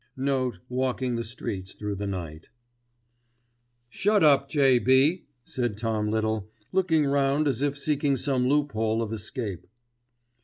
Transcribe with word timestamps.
'"Walking 0.67 1.13
the 1.13 1.23
streets 1.23 1.73
through 1.75 1.93
the 1.93 2.07
night 2.07 2.49
"Shut 3.87 4.23
up, 4.23 4.49
J.B.," 4.49 5.25
said 5.45 5.77
Tom 5.77 6.07
Little, 6.09 6.49
looking 6.71 7.05
round 7.05 7.47
as 7.47 7.61
if 7.61 7.77
seeking 7.77 8.17
some 8.17 8.49
loophole 8.49 9.03
of 9.03 9.13
escape. 9.13 9.67